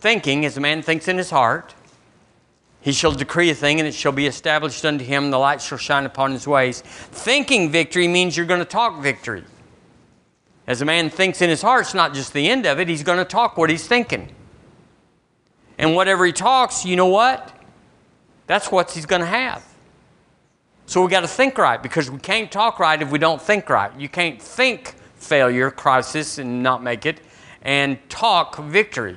[0.00, 1.74] thinking as a man thinks in his heart,
[2.82, 5.78] he shall decree a thing and it shall be established unto him, the light shall
[5.78, 6.82] shine upon his ways.
[6.82, 9.44] Thinking victory means you're going to talk victory.
[10.66, 13.02] As a man thinks in his heart, it's not just the end of it, he's
[13.02, 14.28] going to talk what he's thinking.
[15.78, 17.52] And whatever he talks, you know what?
[18.46, 19.64] That's what he's going to have.
[20.86, 23.68] So we got to think right because we can't talk right if we don't think
[23.70, 23.92] right.
[23.98, 27.20] You can't think failure, crisis, and not make it,
[27.62, 29.16] and talk victory.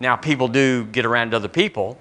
[0.00, 1.98] Now, people do get around other people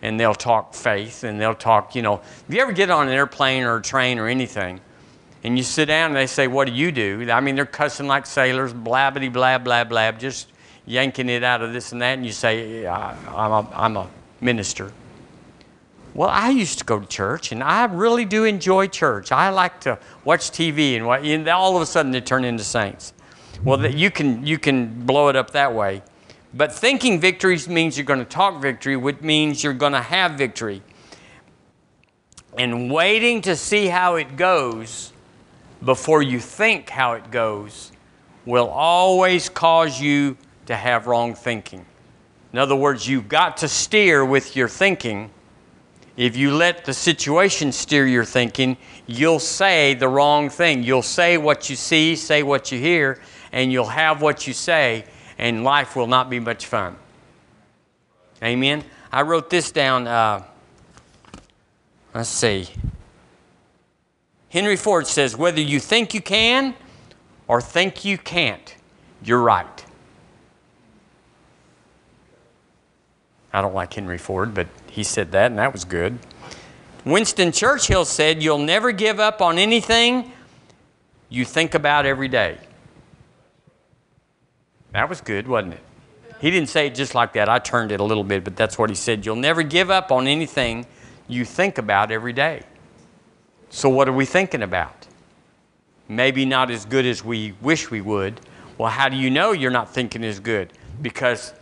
[0.00, 2.20] and they'll talk faith and they'll talk, you know.
[2.48, 4.80] If you ever get on an airplane or a train or anything,
[5.44, 7.30] and you sit down and they say, What do you do?
[7.30, 10.48] I mean, they're cussing like sailors, blabbity, blab, blab, blab, just
[10.86, 12.14] yanking it out of this and that.
[12.14, 14.08] And you say, I'm a, I'm a
[14.40, 14.92] minister.
[16.14, 19.32] Well, I used to go to church, and I really do enjoy church.
[19.32, 23.14] I like to watch TV, and, and all of a sudden they turn into saints.
[23.64, 26.02] Well, that you can you can blow it up that way,
[26.52, 30.32] but thinking victories means you're going to talk victory, which means you're going to have
[30.32, 30.82] victory.
[32.58, 35.12] And waiting to see how it goes
[35.82, 37.92] before you think how it goes
[38.44, 41.86] will always cause you to have wrong thinking.
[42.52, 45.30] In other words, you've got to steer with your thinking.
[46.16, 50.82] If you let the situation steer your thinking, you'll say the wrong thing.
[50.82, 53.20] You'll say what you see, say what you hear,
[53.50, 55.06] and you'll have what you say,
[55.38, 56.96] and life will not be much fun.
[58.42, 58.84] Amen.
[59.10, 60.06] I wrote this down.
[60.06, 60.44] Uh,
[62.14, 62.68] let's see.
[64.50, 66.74] Henry Ford says, whether you think you can
[67.48, 68.76] or think you can't,
[69.24, 69.86] you're right.
[73.52, 76.18] I don't like Henry Ford, but he said that, and that was good.
[77.04, 80.32] Winston Churchill said, You'll never give up on anything
[81.28, 82.58] you think about every day.
[84.92, 85.80] That was good, wasn't it?
[86.40, 87.48] He didn't say it just like that.
[87.48, 89.24] I turned it a little bit, but that's what he said.
[89.24, 90.86] You'll never give up on anything
[91.28, 92.62] you think about every day.
[93.70, 95.06] So, what are we thinking about?
[96.08, 98.40] Maybe not as good as we wish we would.
[98.76, 100.72] Well, how do you know you're not thinking as good?
[101.00, 101.54] Because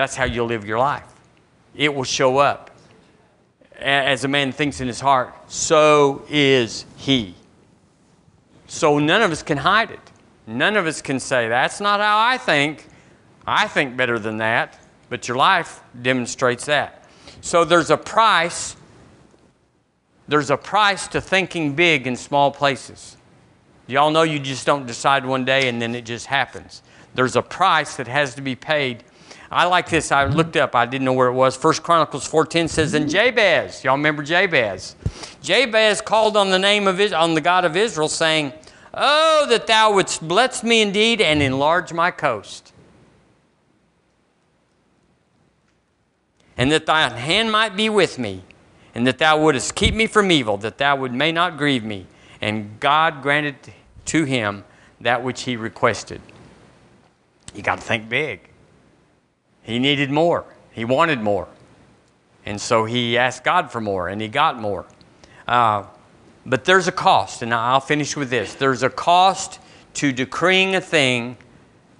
[0.00, 1.04] that's how you'll live your life.
[1.74, 2.70] It will show up.
[3.78, 7.34] As a man thinks in his heart, so is he.
[8.66, 10.00] So, none of us can hide it.
[10.46, 12.86] None of us can say, that's not how I think.
[13.46, 14.78] I think better than that.
[15.10, 17.04] But your life demonstrates that.
[17.42, 18.76] So, there's a price
[20.28, 23.16] there's a price to thinking big in small places.
[23.88, 26.82] Y'all know you just don't decide one day and then it just happens.
[27.14, 29.02] There's a price that has to be paid.
[29.50, 30.12] I like this.
[30.12, 30.76] I looked up.
[30.76, 31.56] I didn't know where it was.
[31.56, 34.94] First Chronicles 4:10 says, "In Jabez, y'all remember Jabez?
[35.42, 38.52] Jabez called on the name of on the God of Israel, saying,
[38.94, 42.72] "Oh, that thou wouldst bless me indeed and enlarge my coast,
[46.56, 48.44] and that thy hand might be with me,
[48.94, 52.06] and that thou wouldest keep me from evil, that thou would may not grieve me.
[52.40, 53.56] And God granted
[54.06, 54.64] to him
[55.00, 56.20] that which he requested.
[57.52, 58.49] You got to think big.
[59.62, 60.44] He needed more.
[60.72, 61.48] He wanted more.
[62.46, 64.86] And so he asked God for more, and he got more.
[65.46, 65.84] Uh,
[66.46, 68.54] but there's a cost, and I'll finish with this.
[68.54, 69.60] There's a cost
[69.94, 71.36] to decreeing a thing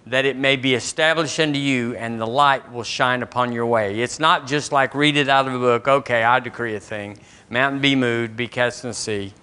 [0.07, 4.01] that it may be established unto you, and the light will shine upon your way.
[4.01, 7.18] It's not just like read it out of a book, okay, I decree a thing.
[7.51, 9.35] Mountain be moved, be cast in the sea.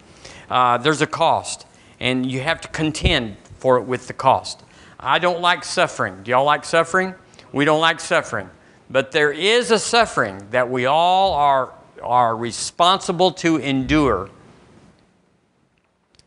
[0.49, 1.67] Uh, there's a cost,
[1.99, 4.63] and you have to contend for it with the cost.
[4.99, 6.23] I don't like suffering.
[6.23, 7.13] Do y'all like suffering?
[7.51, 8.49] We don't like suffering.
[8.89, 14.29] But there is a suffering that we all are, are responsible to endure.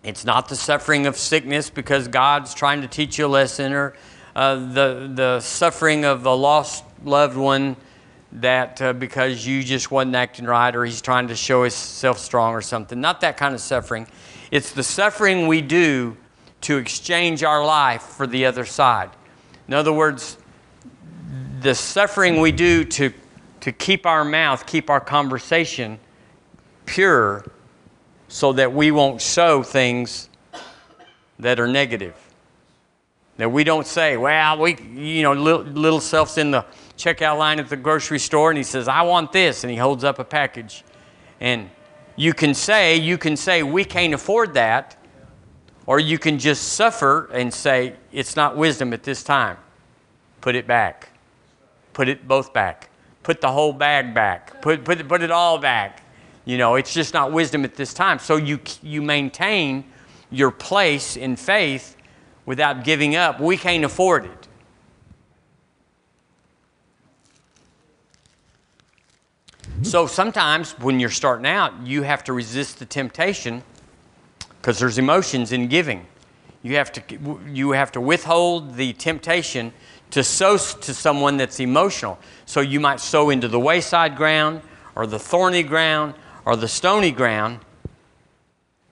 [0.02, 3.94] It's not the suffering of sickness because God's trying to teach you a lesson or
[4.34, 7.76] uh, the, the suffering of a lost loved one
[8.32, 12.54] that uh, because you just wasn't acting right or he's trying to show himself strong
[12.54, 13.00] or something.
[13.00, 14.06] Not that kind of suffering.
[14.50, 16.16] It's the suffering we do
[16.62, 19.10] to exchange our life for the other side.
[19.66, 20.36] In other words,
[21.60, 23.12] the suffering we do to,
[23.60, 25.98] to keep our mouth, keep our conversation
[26.86, 27.44] pure
[28.28, 30.28] so that we won't sow things
[31.38, 32.14] that are negative.
[33.36, 36.64] That we don't say, well, we, you know, little, little self's in the
[36.96, 39.64] checkout line at the grocery store and he says, I want this.
[39.64, 40.84] And he holds up a package.
[41.40, 41.70] And
[42.16, 44.96] you can say, you can say, we can't afford that.
[45.86, 49.56] Or you can just suffer and say, it's not wisdom at this time.
[50.40, 51.09] Put it back.
[52.00, 52.88] Put it both back.
[53.22, 54.62] Put the whole bag back.
[54.62, 56.02] Put, put, put it all back.
[56.46, 58.18] You know, it's just not wisdom at this time.
[58.18, 59.84] So you, you maintain
[60.30, 61.98] your place in faith
[62.46, 64.48] without giving up, we can't afford it.
[69.82, 73.62] So sometimes when you're starting out, you have to resist the temptation
[74.48, 76.06] because there's emotions in giving.
[76.62, 77.02] You have to
[77.46, 79.74] you have to withhold the temptation
[80.10, 82.18] to sow to someone that's emotional.
[82.46, 84.62] So you might sow into the wayside ground
[84.94, 87.60] or the thorny ground or the stony ground,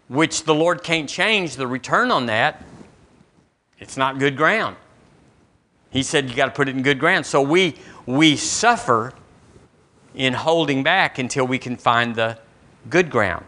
[0.08, 2.64] which the Lord can't change the return on that.
[3.78, 4.76] It's not good ground.
[5.90, 7.26] He said you got to put it in good ground.
[7.26, 9.12] So we we suffer
[10.14, 12.38] in holding back until we can find the
[12.90, 13.44] good ground.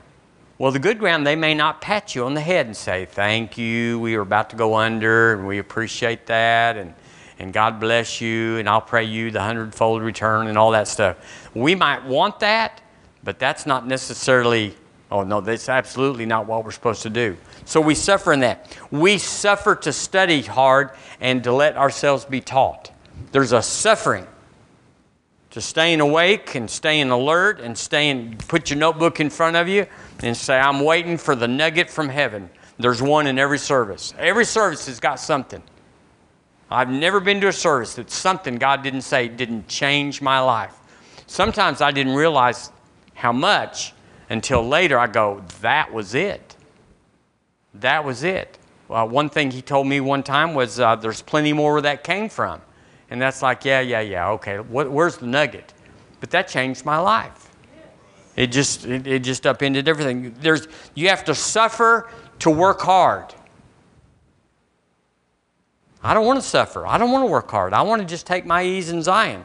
[0.59, 3.57] Well, the good ground, they may not pat you on the head and say, Thank
[3.57, 6.95] you, we are about to go under, and we appreciate that, and,
[7.41, 11.17] and God bless you, and I'll pray you the hundredfold return, and all that stuff.
[11.55, 12.83] We might want that,
[13.25, 14.75] but that's not necessarily,
[15.11, 17.39] oh no, that's absolutely not what we're supposed to do.
[17.65, 18.77] So we suffer in that.
[18.91, 22.93] We suffer to study hard and to let ourselves be taught.
[23.33, 24.27] There's a suffering
[25.51, 29.87] to staying awake and staying alert and staying, put your notebook in front of you
[30.23, 32.51] and say, I'm waiting for the nugget from heaven.
[32.79, 34.13] There's one in every service.
[34.19, 35.63] Every service has got something.
[36.71, 40.75] I've never been to a service that something God didn't say didn't change my life.
[41.27, 42.71] Sometimes I didn't realize
[43.15, 43.93] how much
[44.29, 46.57] until later I go, that was it.
[47.75, 48.59] That was it.
[48.89, 52.05] Well, one thing he told me one time was, uh, there's plenty more where that
[52.05, 52.61] came from.
[53.11, 54.61] And that's like, yeah, yeah, yeah, okay.
[54.61, 55.75] What, where's the nugget?
[56.21, 57.51] But that changed my life.
[58.37, 60.35] It just, it, it just upended everything.
[60.41, 62.09] There's, you have to suffer
[62.41, 63.35] to work hard.
[66.03, 66.87] I don't want to suffer.
[66.87, 67.73] I don't want to work hard.
[67.73, 69.45] I want to just take my ease in Zion.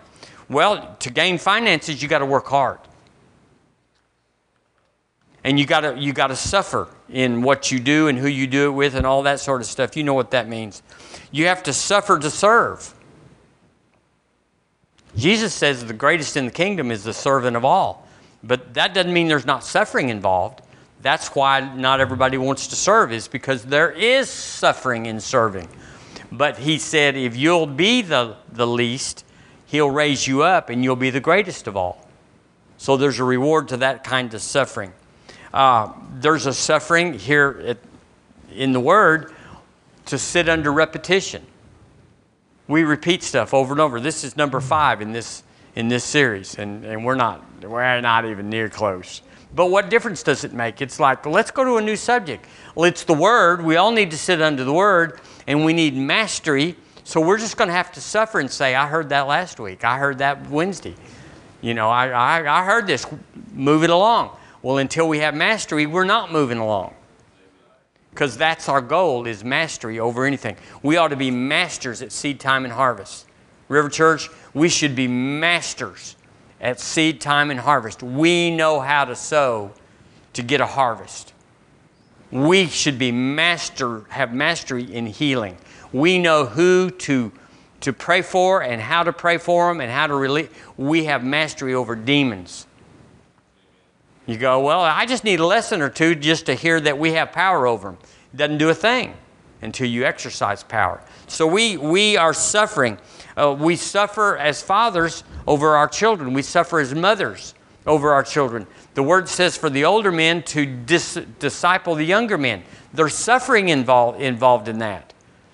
[0.50, 2.80] Well, to gain finances, you got to work hard.
[5.44, 8.48] And you got to you got to suffer in what you do and who you
[8.48, 9.96] do it with and all that sort of stuff.
[9.96, 10.82] You know what that means.
[11.32, 12.94] You have to suffer to serve.
[15.16, 18.08] Jesus says the greatest in the kingdom is the servant of all.
[18.44, 20.62] But that doesn't mean there's not suffering involved.
[21.02, 25.70] That's why not everybody wants to serve, is because there is suffering in serving.
[26.38, 29.26] But he said, if you'll be the, the least,
[29.68, 32.08] he'll raise you up and you'll be the greatest of all.
[32.78, 34.92] So there's a reward to that kind of suffering.
[35.54, 37.78] Uh, there's a suffering here at,
[38.54, 39.34] in the Word
[40.08, 41.46] to sit under repetition
[42.68, 44.00] we repeat stuff over and over.
[44.00, 45.44] This is number five in this
[45.76, 49.22] in this series, and, and we're not we're not even near close.
[49.54, 50.82] But what difference does it make?
[50.82, 52.46] It's like let's go to a new subject.
[52.74, 53.64] Well, it's the Word.
[53.64, 56.76] We all need to sit under the Word, and we need mastery.
[57.04, 59.84] So we're just going to have to suffer and say, "I heard that last week.
[59.84, 60.96] I heard that Wednesday.
[61.62, 63.06] You know, I, I, I heard this.
[63.54, 66.96] Move it along." Well, until we have mastery, we're not moving along
[68.16, 70.56] because that's our goal is mastery over anything.
[70.82, 73.26] We ought to be masters at seed time and harvest.
[73.68, 76.16] River Church, we should be masters
[76.62, 78.02] at seed time and harvest.
[78.02, 79.72] We know how to sow
[80.34, 81.34] to get a harvest.
[82.36, 85.56] We should be master have mastery in healing.
[85.94, 87.32] We know who to
[87.80, 90.50] to pray for and how to pray for them and how to release.
[90.76, 92.68] We have mastery over demons.
[94.26, 97.14] You go, well, I just need a lesson or two just to hear that we
[97.14, 97.98] have power over them.
[98.36, 99.14] Doesn't do a thing
[99.62, 101.02] until you exercise power.
[101.28, 102.98] So we, we are suffering.
[103.38, 107.54] Uh, we suffer as fathers over our children, we suffer as mothers
[107.88, 108.68] over our children.
[108.96, 112.64] The word says for the older men to dis- disciple the younger men.
[112.94, 115.14] There's suffering involved, involved in that.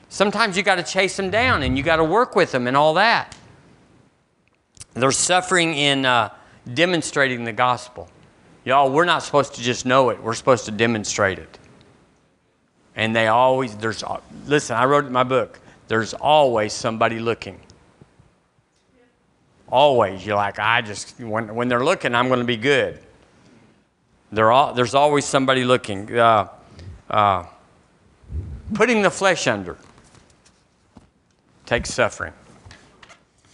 [0.10, 2.78] Sometimes you got to chase them down and you got to work with them and
[2.78, 3.36] all that.
[4.94, 6.30] There's suffering in uh,
[6.72, 8.10] demonstrating the gospel.
[8.64, 11.58] Y'all, we're not supposed to just know it, we're supposed to demonstrate it.
[12.96, 14.04] And they always, there's,
[14.46, 17.60] listen, I wrote in my book, there's always somebody looking.
[19.68, 20.24] Always.
[20.24, 23.00] You're like, I just, when, when they're looking, I'm going to be good.
[24.38, 26.18] All, there's always somebody looking.
[26.18, 26.48] Uh,
[27.10, 27.46] uh,
[28.74, 29.78] putting the flesh under
[31.66, 32.34] takes suffering.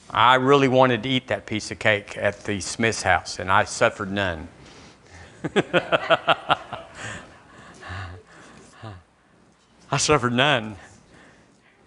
[0.10, 3.66] I really wanted to eat that piece of cake at the Smith's house, and I
[3.66, 4.48] suffered none.
[9.92, 10.78] I suffered none.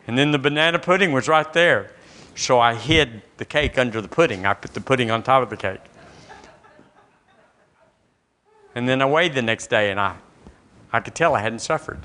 [0.06, 1.92] And then the banana pudding was right there.
[2.34, 4.46] So I hid the cake under the pudding.
[4.46, 5.80] I put the pudding on top of the cake.
[8.74, 10.16] And then I weighed the next day and I,
[10.92, 12.00] I could tell I hadn't suffered.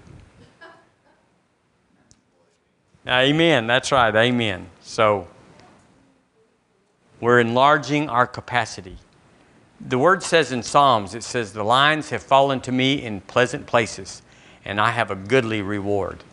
[3.08, 3.68] Amen.
[3.68, 4.16] That's right.
[4.16, 4.68] Amen.
[4.82, 5.28] So
[7.20, 8.98] we're enlarging our capacity
[9.80, 13.68] the word says in Psalms, it says, The lines have fallen to me in pleasant
[13.68, 14.22] places,
[14.64, 16.24] and I have a goodly reward.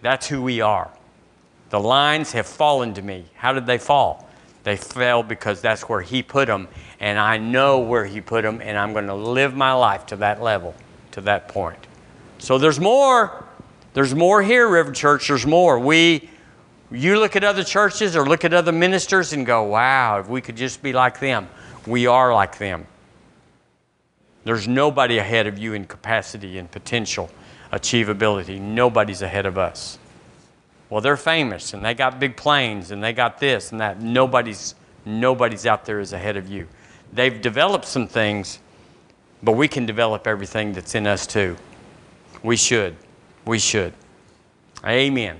[0.00, 0.90] That's who we are.
[1.70, 3.26] The lines have fallen to me.
[3.34, 4.28] How did they fall?
[4.64, 6.68] They fell because that's where He put them,
[7.00, 10.16] and I know where He put them, and I'm going to live my life to
[10.16, 10.74] that level,
[11.12, 11.86] to that point.
[12.38, 13.44] So there's more.
[13.94, 15.28] There's more here, River Church.
[15.28, 15.78] There's more.
[15.78, 16.30] We,
[16.90, 20.40] you look at other churches or look at other ministers and go, wow, if we
[20.40, 21.48] could just be like them.
[21.86, 22.86] We are like them.
[24.44, 27.30] There's nobody ahead of you in capacity and potential,
[27.72, 28.60] achievability.
[28.60, 29.98] Nobody's ahead of us.
[30.92, 34.02] Well, they're famous and they got big planes and they got this and that.
[34.02, 34.74] Nobody's
[35.06, 36.68] nobody's out there is ahead of you.
[37.14, 38.58] They've developed some things,
[39.42, 41.56] but we can develop everything that's in us too.
[42.42, 42.94] We should.
[43.46, 43.94] We should.
[44.84, 45.38] Amen.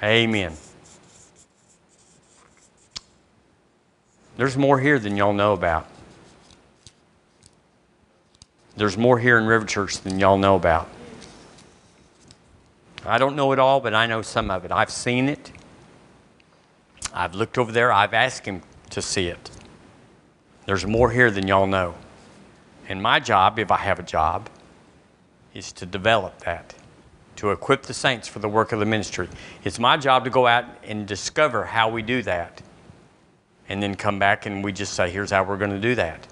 [0.00, 0.52] Amen.
[4.36, 5.88] There's more here than y'all know about.
[8.76, 10.88] There's more here in River Church than y'all know about.
[13.08, 14.72] I don't know it all, but I know some of it.
[14.72, 15.52] I've seen it.
[17.12, 17.92] I've looked over there.
[17.92, 19.50] I've asked him to see it.
[20.66, 21.94] There's more here than y'all know.
[22.88, 24.48] And my job, if I have a job,
[25.54, 26.74] is to develop that,
[27.36, 29.28] to equip the saints for the work of the ministry.
[29.64, 32.62] It's my job to go out and discover how we do that
[33.68, 36.26] and then come back and we just say, here's how we're going to do that.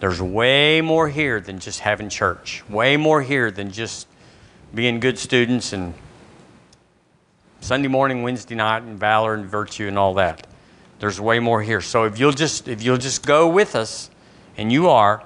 [0.00, 4.08] There's way more here than just having church, way more here than just
[4.74, 5.94] being good students and
[7.60, 10.46] Sunday morning, Wednesday night, and valor and virtue and all that.
[10.98, 11.80] There's way more here.
[11.80, 14.10] So if you'll just if you'll just go with us,
[14.56, 15.22] and you are,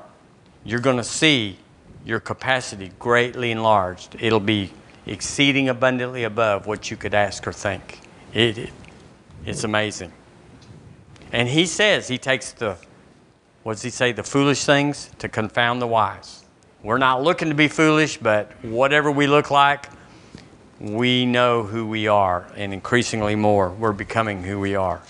[0.64, 1.58] you're going to see
[2.04, 4.16] your capacity greatly enlarged.
[4.20, 4.72] It'll be
[5.06, 8.00] exceeding abundantly above what you could ask or think.
[8.32, 8.72] It, it
[9.44, 10.12] it's amazing.
[11.32, 12.76] And he says he takes the,
[13.62, 16.45] what does he say, the foolish things to confound the wise.
[16.82, 19.88] We're not looking to be foolish, but whatever we look like,
[20.78, 25.00] we know who we are, and increasingly more, we're becoming who we are.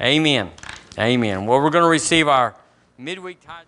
[0.00, 0.50] Amen.
[0.98, 1.46] Amen.
[1.46, 2.54] Well, we're going to receive our
[2.98, 3.66] midweek tithe.